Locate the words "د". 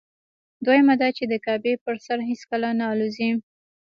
1.31-1.33